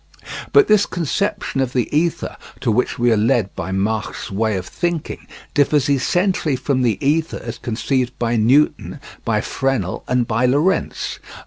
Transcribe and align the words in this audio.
But 0.51 0.67
this 0.67 0.87
conception 0.87 1.61
of 1.61 1.73
the 1.73 1.87
ether 1.95 2.35
to 2.61 2.71
which 2.71 2.97
we 2.97 3.11
are 3.11 3.15
led 3.17 3.55
by 3.55 3.71
Mach's 3.71 4.31
way 4.31 4.55
of 4.57 4.65
thinking 4.65 5.27
differs 5.53 5.87
essentially 5.91 6.55
from 6.55 6.81
the 6.81 6.97
ether 7.05 7.39
as 7.43 7.59
conceived 7.59 8.17
by 8.17 8.35
Newton, 8.35 8.99
by 9.23 9.41
Fresnel, 9.41 10.03
and 10.07 10.27
by 10.27 10.47
Lorentz. 10.47 11.19